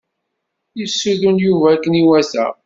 Yessudun 0.79 1.35
Yuba 1.45 1.67
akken 1.73 1.99
iwata. 2.01 2.45